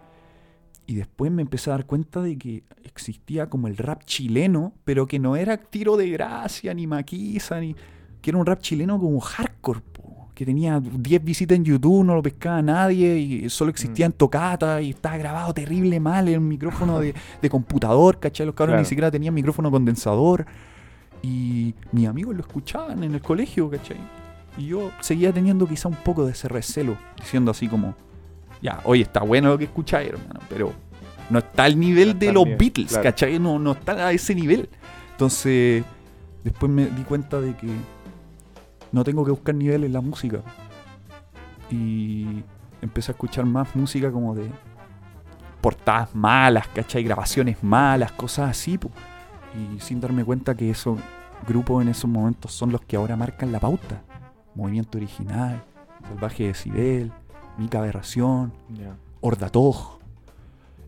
[0.87, 5.07] y después me empecé a dar cuenta de que existía como el rap chileno, pero
[5.07, 7.75] que no era tiro de gracia, ni maquiza, ni...
[8.21, 12.13] que era un rap chileno como hardcore, po, que tenía 10 visitas en YouTube, no
[12.13, 14.11] lo pescaba nadie, y solo existía Mm.
[14.11, 18.45] en tocata, y estaba grabado terrible mal en un micrófono de, de computador, ¿cachai?
[18.45, 18.81] Los cabros Claro.
[18.81, 20.45] ni siquiera tenían micrófono condensador.
[21.23, 23.97] Y mis amigos lo escuchaban en el colegio, ¿cachai?
[24.57, 27.95] Y yo seguía teniendo quizá un poco de ese recelo, diciendo así como,
[28.61, 30.73] Ya, oye, está bueno lo que escucháis, hermano, pero
[31.29, 33.03] no está al nivel No de los Beatles, claro.
[33.03, 33.39] ¿cachai?
[33.39, 34.69] No, no está a ese nivel.
[35.11, 35.83] Entonces,
[36.43, 37.67] después me di cuenta de que
[38.91, 40.41] no tengo que buscar nivel en la música.
[41.69, 42.43] Y
[42.81, 44.49] empecé a escuchar más música como de
[45.61, 47.03] portadas malas, ¿cachai?
[47.03, 48.91] Grabaciones malas, cosas así, po.
[49.55, 50.99] Y sin darme cuenta que esos
[51.47, 54.03] grupos en esos momentos son los que ahora marcan la pauta.
[54.53, 55.63] Movimiento Original,
[56.07, 57.11] Salvaje Decibel,
[57.57, 58.51] Mica Aberración.
[59.21, 59.99] Ordatoj.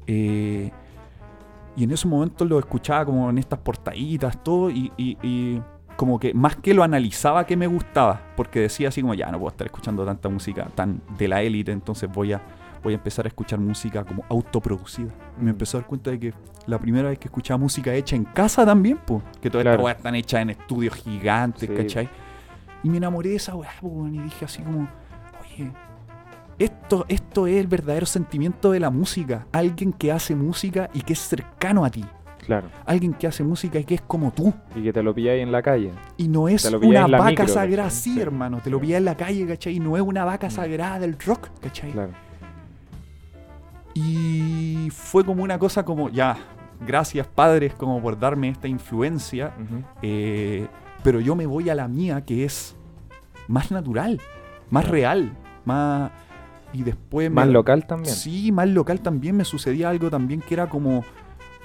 [0.05, 0.71] Eh,
[1.75, 5.61] y en esos momentos lo escuchaba como en estas portaditas, todo, y, y- y
[5.95, 9.39] como que más que lo analizaba que me gustaba, porque decía así como, ya no
[9.39, 12.41] puedo estar escuchando tanta música tan de la élite, entonces voy a,
[12.83, 15.11] voy a empezar a escuchar música como autoproducida.
[15.39, 15.49] Y me Mm.
[15.49, 16.33] empecé a dar cuenta de que
[16.67, 19.83] la primera vez que escuchaba música hecha en casa también, pues, que todas estas Claro.
[19.83, 21.75] weas están hechas en estudios gigantes, Sí.
[21.75, 22.09] ¿cachai?
[22.83, 24.87] Y me enamoré de esa weá, y dije así como,
[25.41, 25.71] oye,
[26.59, 29.45] esto, esto es el verdadero sentimiento de la música.
[29.51, 32.03] Alguien que hace música y que es cercano a ti.
[32.45, 32.69] Claro.
[32.85, 34.53] Alguien que hace música y que es como tú.
[34.75, 35.91] Y que te lo pilláis en la calle.
[36.15, 38.21] Y no es una vaca micro, sagrada, sí, Sí.
[38.21, 38.61] hermano.
[38.63, 38.85] Te lo Sí.
[38.85, 39.75] pillas en la calle, ¿cachai?
[39.75, 40.51] Y no es una vaca Mm.
[40.51, 41.91] sagrada del rock, ¿cachai?
[41.91, 42.11] Claro.
[43.93, 46.37] Y fue como una cosa como, ya,
[46.85, 49.53] gracias padres como por darme esta influencia.
[50.01, 50.67] Eh,
[51.03, 52.75] pero yo me voy a la mía, que es
[53.47, 54.19] más natural,
[54.69, 55.31] más real,
[55.65, 56.11] más...
[56.73, 57.31] Y después...
[57.31, 58.13] Más me- local también.
[58.13, 61.03] Sí, más local también me sucedía algo también que era como...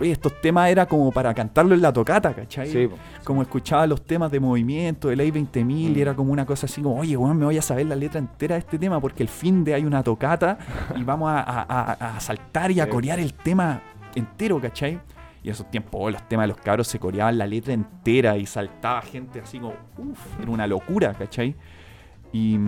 [0.01, 2.69] Oye, estos temas era como para cantarlo en la tocata, ¿cachai?
[2.69, 2.97] Sí, po.
[3.23, 5.97] Como escuchaba los temas de movimiento, de Ley 20.000, Mm.
[5.97, 8.19] y era como una cosa así como, oye, weón, me voy a saber la letra
[8.19, 10.59] entera de este tema porque el fin de hay una tocata
[10.97, 11.63] y vamos a, a-
[11.93, 12.91] a- a saltar y a Sí.
[12.91, 13.81] corear el tema
[14.15, 14.99] entero, ¿cachai?
[15.45, 18.37] Y en esos tiempos oh, los temas de los cabros se coreaban la letra entera
[18.39, 21.55] y saltaba gente así como, uff, era una locura, ¿cachai?
[22.33, 22.59] Y,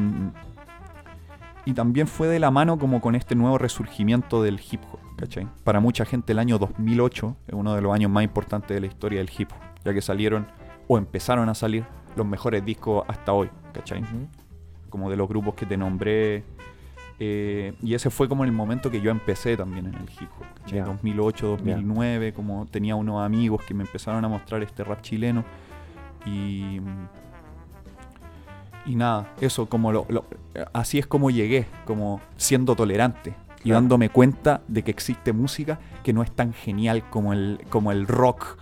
[1.64, 5.48] y también fue de la mano como con este nuevo resurgimiento del hip hop, ¿cachai?
[5.64, 8.87] Para mucha gente el año 2008 es uno de los años más importantes de la
[8.87, 10.46] historia del hip hop, ya que salieron
[10.88, 11.85] o empezaron a salir
[12.16, 14.03] los mejores discos hasta hoy, ¿cachai?
[14.90, 16.44] Como de los grupos que te nombré.
[17.18, 20.61] eh, y ese fue como el momento que yo empecé también en el hip hop,
[20.61, 20.79] ¿cachai?
[20.81, 20.85] Ya.
[20.85, 25.44] 2008, 2009, como tenía unos amigos que me empezaron a mostrar este rap chileno.
[26.27, 26.81] Y...
[28.87, 30.27] Y nada, eso como lo, lo-
[30.73, 33.81] así es como llegué, como siendo tolerante y Claro.
[33.81, 38.07] dándome cuenta de que existe música que no es tan genial como el, como el
[38.07, 38.59] rock,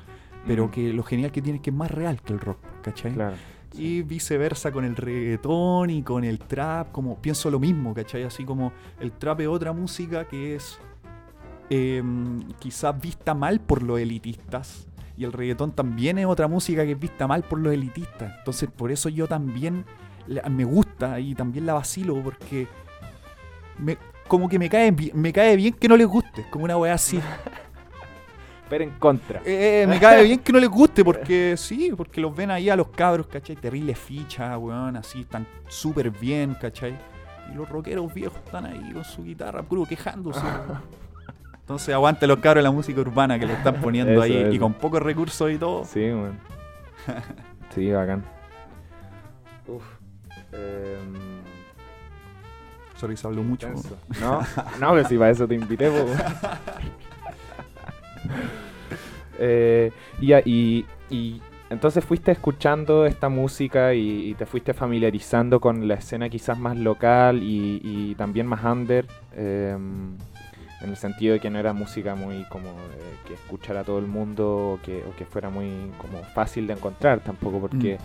[0.47, 0.71] pero Mm.
[0.71, 3.13] que lo genial que tiene es que es más real que el rock, ¿cachai?
[3.13, 3.35] Claro.
[3.75, 8.23] Y viceversa con el reggaetón y con el trap, como pienso lo mismo, ¿cachai?
[8.23, 10.79] Así como el trap es otra música que es
[11.71, 14.87] em, quizás vista mal por los elitistas.
[15.17, 18.35] Y el reggaetón también es otra música que es vista mal por los elitistas.
[18.39, 19.85] Entonces por eso yo también
[20.27, 22.67] la- me gusta y también la vacilo porque
[23.79, 26.95] me, como que me cae, me cae bien que no les guste, como una weá
[26.95, 27.21] así.
[28.69, 29.43] Pero en contra.
[29.45, 32.77] Eh, me cae bien que no les guste, porque sí, porque los ven ahí a
[32.77, 33.55] los cabros, ¿cachai?
[33.57, 36.97] Terrible ficha, weón, así, están súper bien, ¿cachai?
[37.53, 40.41] Y los rockeros viejos están ahí con su guitarra, puro quejándose.
[41.61, 44.59] Entonces aguante los cabros de la música urbana que le están poniendo Eso, ahí y
[44.59, 45.85] con pocos recursos y todo.
[45.85, 46.39] Sí, weón.
[47.75, 48.23] Sí, bacán.
[49.67, 49.83] Uf.
[52.97, 53.67] Sorry, se habló mucho.
[53.67, 53.99] intenso.
[54.21, 54.41] No,
[54.81, 56.07] no, que si para eso te invité, po.
[59.45, 65.89] Eh, y, y, y entonces fuiste escuchando esta música y, y te fuiste familiarizando con
[65.89, 70.17] la escena quizás más local y, y también más under, em,
[70.81, 74.07] en el sentido de que no era música muy como eh, que escuchara todo el
[74.07, 77.99] mundo o que, o que fuera muy como fácil de encontrar tampoco porque...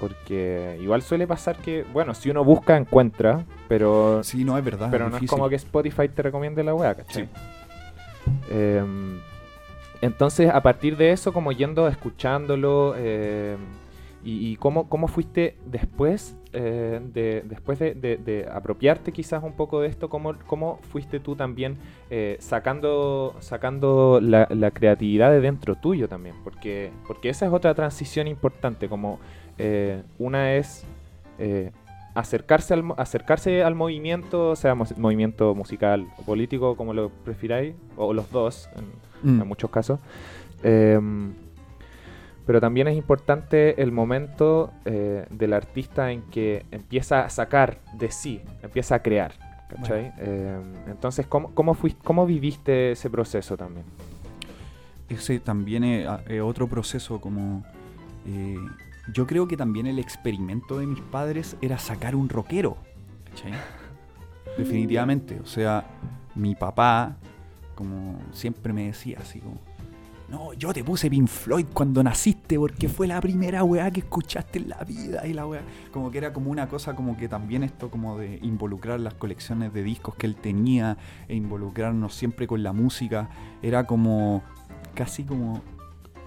[0.00, 4.88] Porque igual suele pasar que, bueno, si uno busca, encuentra, pero Sí, no, es verdad.
[4.90, 7.24] pero no es como que Spotify te recomiende la weá, ¿cachai?
[7.24, 7.28] Sí.
[8.50, 9.18] Em,
[10.00, 13.56] entonces, a partir de eso, como yendo, escuchándolo, em,
[14.24, 19.52] y, y cómo, cómo fuiste después, eh, de, después de, de- de apropiarte quizás un
[19.52, 21.76] poco de esto, cómo, cómo fuiste tú también
[22.10, 27.74] eh, sacando, sacando la, la creatividad de dentro tuyo también, porque, porque esa es otra
[27.74, 29.18] transición importante, como
[29.58, 30.84] eh, una es
[31.38, 31.70] eh,
[32.14, 38.12] acercarse al, acercarse al movimiento, sea mo- movimiento musical o político, como lo prefiráis, o
[38.12, 39.42] los dos en, Mm.
[39.42, 39.98] en muchos casos.
[42.48, 48.10] Pero también es importante el momento eh, del artista en que empieza a sacar de
[48.10, 49.32] sí, empieza a crear.
[49.68, 50.14] ¿cachai?
[50.16, 53.84] Em, entonces, ¿cómo, cómo, fuis- ¿cómo viviste ese proceso también?
[55.10, 57.64] ese también es, a- es otro proceso como...
[58.26, 58.56] eh,
[59.12, 62.78] yo creo que también el experimento de mis padres era sacar un rockero.
[63.28, 63.52] ¿cachai?
[64.56, 65.38] definitivamente.
[65.40, 65.84] O sea,
[66.34, 67.16] mi papá,
[67.74, 69.58] como siempre me decía así como,
[70.28, 74.58] no, yo te puse Pink Floyd cuando naciste porque fue la primera weá que escuchaste
[74.58, 75.62] en la vida y la weá.
[75.90, 79.72] Como que era como una cosa como que también esto como de involucrar las colecciones
[79.72, 83.30] de discos que él tenía e involucrarnos siempre con la música.
[83.62, 84.42] Era como
[84.94, 85.62] casi como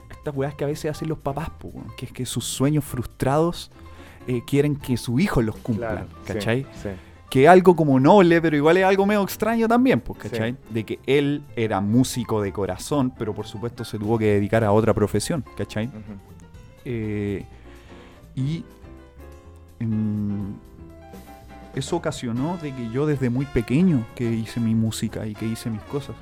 [0.09, 3.71] estas weas que a veces hacen los papás, po, que es que sus sueños frustrados
[4.27, 6.67] eh, quieren que su hijo los cumplan, Claro, sí, ¿cachai?
[6.81, 6.89] sí.
[7.31, 10.51] Que es algo como noble, pero igual es algo medio extraño también, pues, ¿cachai?
[10.51, 10.57] Sí.
[10.73, 14.73] De que él era músico de corazón, pero por supuesto se tuvo que dedicar a
[14.73, 15.89] otra profesión, ¿cachai?
[16.83, 17.45] Eh,
[18.35, 18.65] y
[19.79, 20.51] mm,
[21.73, 25.69] eso ocasionó de que yo desde muy pequeño que hice mi música y que hice
[25.69, 26.17] mis cosas.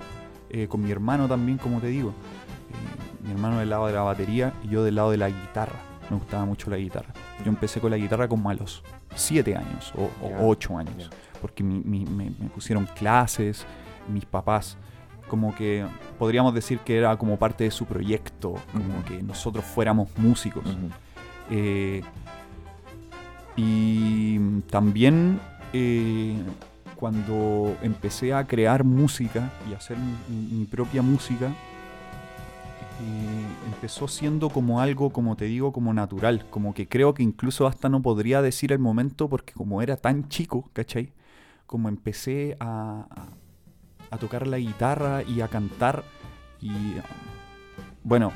[0.51, 2.09] Eh, con mi hermano también, como te digo.
[2.09, 5.79] Eh, mi hermano del lado de la batería y yo del lado de la guitarra.
[6.11, 7.11] Me gustaba mucho la guitarra.
[7.43, 8.53] Yo empecé con la guitarra como a
[9.15, 11.09] 7 años o, o Ya, 8 años.
[11.41, 13.65] Porque mi- mi- me, me pusieron clases,
[14.11, 14.77] mis papás.
[15.29, 15.85] Como que
[16.17, 20.63] podríamos decir que era como parte de su proyecto, como que nosotros fuéramos músicos.
[21.51, 22.01] Eh,
[23.55, 25.39] y también
[25.73, 26.35] eh,
[26.95, 29.97] cuando empecé a crear música y hacer
[30.29, 31.51] mi propia música,
[32.99, 36.45] eh, empezó siendo como algo, como te digo, como natural.
[36.49, 40.27] Como que creo que incluso hasta no podría decir el momento porque como era tan
[40.29, 41.13] chico, ¿cachai?
[41.65, 43.27] Como empecé a, a-
[44.15, 46.03] a tocar la guitarra y a cantar
[46.61, 46.71] y...
[48.03, 48.31] Bueno,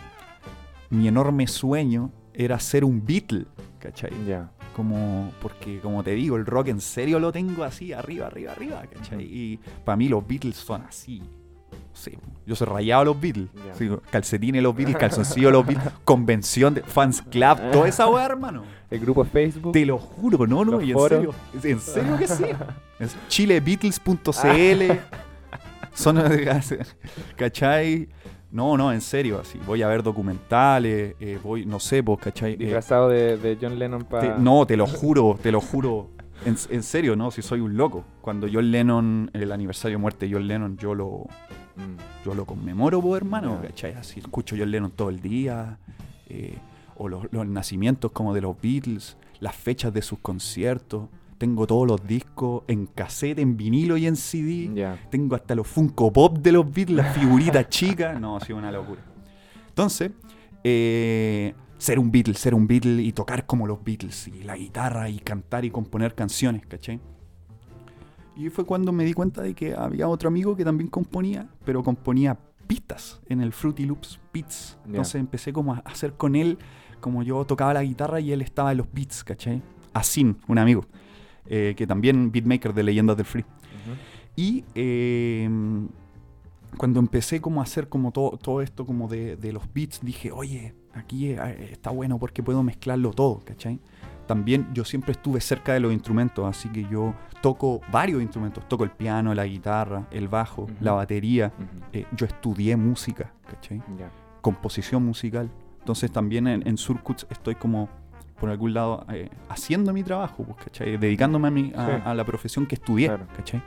[0.90, 3.46] mi enorme sueño era ser un Beatle,
[3.80, 4.12] ¿cachai?
[4.28, 4.52] Ya.
[4.76, 8.84] Como, porque como te digo, el rock en serio lo tengo así, arriba, arriba, arriba,
[8.92, 9.24] ¿cachai?
[9.24, 11.22] Y para mí los Beatles son así.
[11.94, 13.50] Sí, yo soy rayado a los Beatles.
[13.78, 18.64] Sí, calcetines los Beatles, calzoncillo los Beatles, convención de fans club, toda esa weá, hermano.
[18.90, 19.72] El grupo Facebook.
[19.72, 22.46] Te lo juro, no, no, Los y en serio, en serio que sí.
[23.00, 24.92] Es chilebeatles.cl.
[25.94, 26.22] Son,
[27.36, 28.10] ¿cachai?
[28.52, 29.60] No, no, en serio, así.
[29.66, 32.54] Voy a ver documentales, eh, voy, no sé, vos, ¿cachai?
[32.54, 34.38] Eh, Disfrazado de, de John Lennon para.
[34.38, 36.10] no, te lo juro, te lo juro.
[36.46, 38.04] En, en serio, no, si soy un loco.
[38.22, 41.26] Cuando John Lennon, el aniversario de muerte de John Lennon, yo lo,
[41.76, 42.26] Mm.
[42.26, 43.70] yo lo conmemoro, hermano, Ya.
[43.70, 43.94] ¿cachai?
[43.94, 45.78] Así escucho John Lennon todo el día.
[46.28, 46.58] eh,
[46.96, 51.10] o los, los nacimientos como de los Beatles, las fechas de sus conciertos.
[51.40, 54.70] Tengo todos los discos en cassette, en vinilo y en CD.
[55.10, 58.20] Tengo hasta los Funko Pop de los Beatles, las figuritas chicas.
[58.22, 59.02] No, ha sido una locura.
[59.70, 60.12] Entonces,
[60.64, 65.10] eh, ser un Beatle, ser un Beatle y tocar como los Beatles, y la guitarra,
[65.10, 67.02] y cantar y componer canciones, ¿cachai?
[68.36, 71.84] Y fue cuando me di cuenta de que había otro amigo que también componía, pero
[71.84, 74.78] componía pistas en el Fruity Loops Beats.
[74.86, 76.58] Entonces empecé como a hacer con él,
[77.00, 79.62] como yo tocaba la guitarra y él estaba en los beats, ¿cachai?
[79.94, 80.86] Asin, un amigo,
[81.46, 83.42] eh, que también beatmaker de Leyendas del Free.
[83.42, 83.96] Ujú.
[84.36, 85.48] Y eh,
[86.78, 90.32] cuando empecé como a hacer como todo, todo esto como de, de los beats, dije,
[90.32, 93.80] oye, aquí eh, está bueno porque puedo mezclarlo todo, ¿cachai?
[94.28, 98.68] También yo siempre estuve cerca de los instrumentos, así que yo toco varios instrumentos.
[98.70, 101.52] Toco el piano, la guitarra, el bajo, la batería.
[101.92, 103.82] Eh, yo estudié música, ¿cachai?
[104.42, 105.50] Composición musical.
[105.80, 107.90] Entonces también en, en Surcuts estoy como,
[108.40, 110.98] por algún lado, eh, haciendo mi trabajo, pues, ¿cachai?
[110.98, 112.02] Dedicándome a, mi, a, Sí.
[112.06, 113.28] a la profesión que estudié, Claro.
[113.36, 113.62] ¿cachai?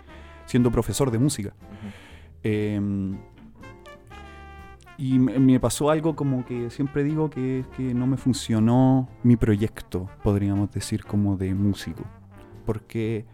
[0.46, 1.52] Siendo profesor de música.
[2.42, 2.80] Eh,
[4.98, 10.09] y me, pasó algo como que siempre digo que, que no me funcionó mi proyecto,
[10.22, 12.02] podríamos decir, como de músico.
[12.64, 13.24] Porque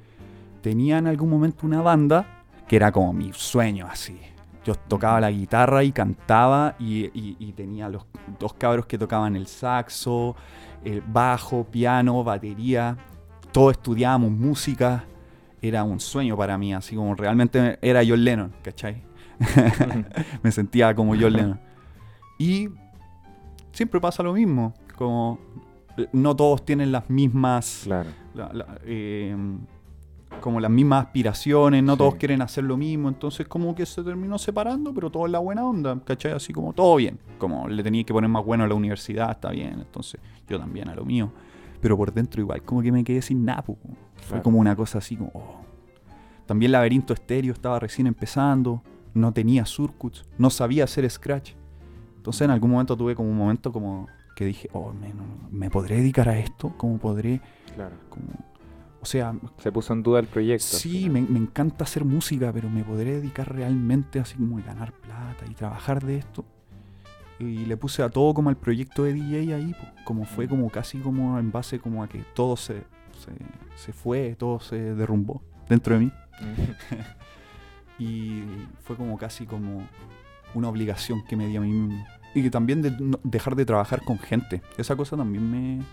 [0.60, 2.26] tenía en algún momento una banda
[2.68, 4.18] que era como mi sueño así.
[4.64, 8.06] Yo tocaba la guitarra y cantaba y, y- y tenía los
[8.38, 10.36] dos cabros que tocaban el saxo,
[10.84, 12.96] el bajo, piano, batería.
[13.50, 15.04] Todos estudiábamos música.
[15.60, 19.02] Era un sueño para mí, así como realmente era John Lennon, ¿cachai?
[20.42, 21.60] me sentía como John Lennon.
[22.38, 22.68] Y
[23.72, 25.38] siempre pasa lo mismo, como
[25.96, 28.10] eh, no todos tienen las mismas, Claro.
[28.34, 29.36] la- la- eh,
[30.40, 31.98] como las mismas aspiraciones, no Sí.
[31.98, 35.38] todos quieren hacer lo mismo, entonces como que se terminó separando, pero todo en la
[35.38, 36.32] buena onda, ¿cachai?
[36.32, 39.50] Así como todo bien, como le tenía que poner más bueno a la universidad, está
[39.50, 41.30] bien, entonces yo también a lo mío,
[41.82, 43.76] pero por dentro igual como que me quedé sin napo,
[44.16, 44.42] fue Claro.
[44.42, 45.30] como una cosa así como...
[45.34, 45.60] oh.
[46.46, 48.82] También Laberinto Estéreo estaba recién empezando,
[49.14, 51.52] no tenía surcuts, no sabía hacer scratch.
[52.16, 54.06] Entonces en algún momento tuve como un momento como
[54.36, 56.72] que dije, oh, me, no- ¿me podré dedicar a esto?
[56.76, 57.40] ¿Cómo podré?
[57.74, 57.96] Claro.
[58.08, 58.26] como-
[59.00, 60.64] O sea, Se puso en duda el proyecto.
[60.64, 64.92] sí, me, me encanta hacer música, pero ¿me podré dedicar realmente así como a ganar
[64.92, 66.44] plata y trabajar de esto?
[67.40, 70.70] Y le puse a todo como al proyecto de DJ ahí, po, como fue como
[70.70, 72.74] casi como en base como a que todo se,
[73.18, 73.32] se,
[73.74, 76.12] se fue, todo se derrumbó dentro de mí.
[78.02, 78.44] y
[78.84, 79.86] fue como casi como
[80.54, 82.04] una obligación que me di a mí mismo.
[82.34, 84.62] Y que también de no- dejar de trabajar con gente.
[84.78, 85.84] Esa cosa también me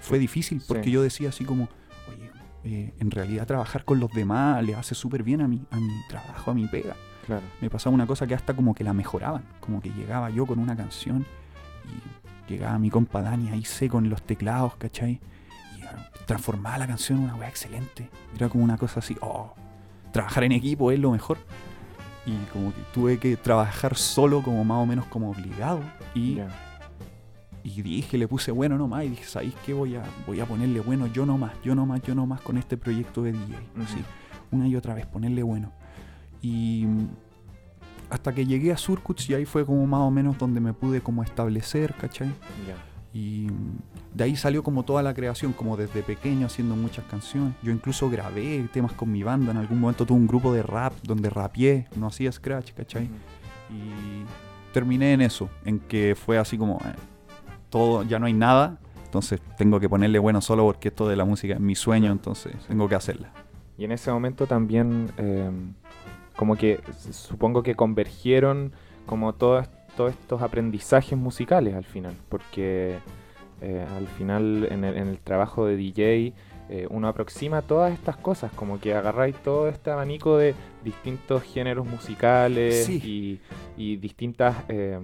[0.00, 0.90] fue difícil porque Sí.
[0.90, 1.68] yo decía así como,
[2.08, 2.30] oye,
[2.64, 5.90] eh, en realidad trabajar con los demás le hace súper bien a mi, a mi
[6.08, 6.94] trabajo, a mi pega.
[7.26, 7.42] Claro.
[7.60, 9.42] Me pasaba una cosa que hasta como que la mejoraban.
[9.60, 11.24] Como que llegaba yo con una canción
[12.48, 15.20] y llegaba mi compa Dani ahí sé con los teclados, ¿cachai?
[15.78, 18.08] Y ah, transformaba la canción en una weá excelente.
[18.36, 19.54] Era como una cosa así, oh,
[20.12, 21.38] trabajar en equipo es lo mejor.
[22.26, 25.80] Y como que tuve que trabajar solo como más o menos como obligado.
[26.14, 26.38] Y,
[27.62, 29.72] y dije, le puse bueno nomás y dije, ¿sabéis qué?
[29.72, 33.22] Voy a, voy a ponerle bueno yo nomás, yo nomás, yo nomás con este proyecto
[33.22, 33.56] de DJ.
[33.82, 34.02] Así,
[34.50, 35.72] una y otra vez, ponerle bueno.
[36.42, 36.86] Y
[38.10, 41.00] hasta que llegué a Surcuts y ahí fue como más o menos donde me pude
[41.00, 42.32] como establecer, ¿cachai?
[43.16, 43.46] Y
[44.12, 47.54] de ahí salió como toda la creación, como desde pequeño haciendo muchas canciones.
[47.62, 50.92] Yo incluso grabé temas con mi banda, en algún momento tuve un grupo de rap
[51.02, 53.08] donde rapeé, no hacía scratch, ¿cachai?
[53.70, 56.92] Y terminé en eso, en que fue así como, eh,
[57.70, 61.24] todo, ya no hay nada, entonces tengo que ponerle bueno solo porque esto de la
[61.24, 63.32] música es mi sueño, entonces tengo que hacerla.
[63.78, 65.50] Y en ese momento también, eh,
[66.36, 66.80] como que
[67.12, 68.72] supongo que convergieron
[69.06, 72.98] como todos, todos estos aprendizajes musicales al final, porque
[73.62, 76.32] eh, al final en el, en el trabajo de DJ
[76.68, 80.52] eh, uno aproxima todas estas cosas, como que agarráis todo este abanico de
[80.84, 83.00] distintos géneros musicales Sí.
[83.76, 84.98] y, y distintas eh,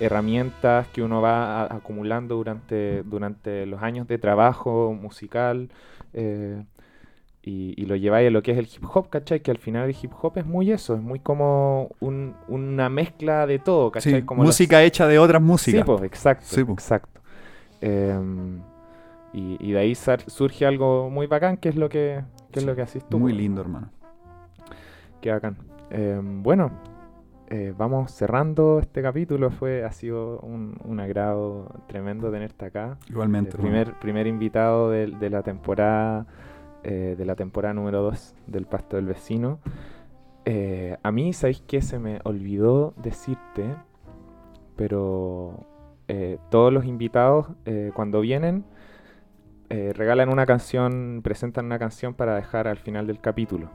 [0.00, 5.68] herramientas que uno va a- acumulando durante, durante los años de trabajo musical.
[6.14, 6.62] eh,
[7.42, 9.40] y, y lo lleváis a lo que es el hip hop, ¿cachai?
[9.40, 13.46] Que al final el hip hop es muy eso, es muy como un- una mezcla
[13.46, 14.12] de todo, ¿cachai?
[14.14, 15.80] Sí, como los- música hecha de otras músicas.
[15.80, 16.72] Sí, pues, exacto, Sí, po.
[16.72, 17.20] exacto.
[17.80, 18.60] Em,
[19.32, 22.22] y, y de ahí surge algo muy bacán, que es lo que,
[22.52, 23.18] que es lo que haces tú.
[23.18, 23.38] Muy po.
[23.38, 23.90] lindo, hermano.
[25.20, 25.56] Qué bacán.
[25.90, 26.70] Em, bueno,
[27.48, 29.50] eh, vamos cerrando este capítulo.
[29.50, 32.98] Fue, ha sido un, un agrado tremendo tenerte acá.
[33.08, 33.50] Igualmente.
[33.56, 33.84] El hermano.
[33.84, 36.26] primer, primer invitado de, de la temporada
[36.84, 39.58] eh, de la temporada número 2 del Pasto del Vecino.
[40.44, 41.82] Eh, a mí, ¿sabéis qué?
[41.82, 43.64] Se me olvidó decirte,
[44.76, 45.66] pero
[46.08, 48.64] eh, todos los invitados eh, cuando vienen
[49.94, 53.70] regalan una canción, presentan una canción para dejar al final del capítulo.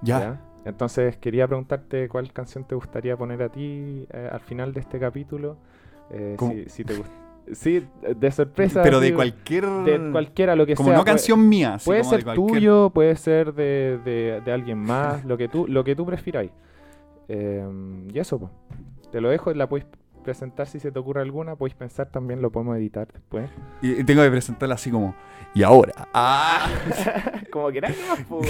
[0.00, 0.40] Ya, ¿ya?
[0.64, 5.58] Entonces quería preguntarte cuál canción te gustaría poner a ti al final de este capítulo.
[6.10, 6.94] Eh, si, si te
[7.52, 7.84] Sí,
[8.16, 8.82] de sorpresa.
[8.82, 9.66] pero de cualquier.
[9.66, 10.98] de cualquiera, lo que Como sea.
[10.98, 11.74] no puede- canción mía.
[11.74, 15.36] así Puede como de ser cualquier- tuyo, puede ser de, de- de alguien más, lo
[15.36, 16.50] que tú, lo que tú prefiráis.
[17.28, 17.66] Eh,
[18.12, 18.52] y eso, pues.
[19.10, 19.86] Te lo dejo, la podéis
[20.24, 23.50] presentar si se te ocurre alguna, podéis pensar también, lo podemos editar después.
[23.82, 25.14] Y y tengo que presentarla así como.
[25.54, 25.92] Y ahora.
[26.14, 26.66] ¡Ah!
[27.52, 27.98] Como queráis,
[28.30, 28.44] weón.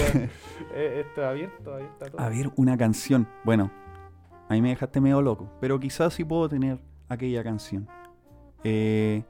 [0.75, 2.21] Eh, Esto es abierto, está todo.
[2.21, 3.27] A ver, una canción.
[3.43, 3.71] Bueno,
[4.47, 5.49] a mí me dejaste medio loco.
[5.59, 6.77] Pero quizás sí puedo tener
[7.09, 7.87] aquella canción.
[8.63, 9.23] Eh,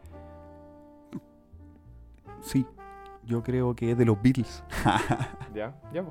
[2.41, 2.65] sí,
[3.25, 4.63] yo creo que es de los Beatles.
[5.53, 6.03] Ya, ya.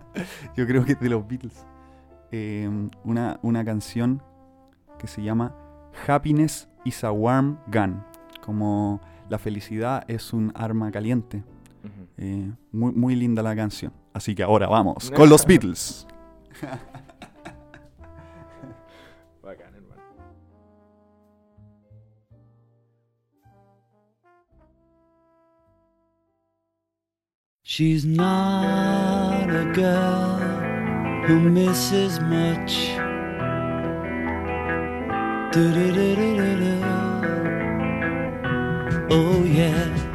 [0.57, 1.67] Yo creo que es de los Beatles.
[2.31, 2.71] Eh,
[3.03, 4.23] una, una canción
[5.01, 5.53] que se llama
[6.07, 8.05] Happiness is a Warm Gun.
[8.41, 11.43] Como la felicidad es un arma caliente.
[12.19, 13.93] Eh, muy, muy linda la canción.
[14.13, 16.07] Así que ahora vamos con los Beatles.
[27.75, 30.37] She's not a girl
[31.25, 32.73] who misses much.
[35.55, 36.77] Do-do-do-do-do-do.
[39.11, 40.12] Oh, yeah.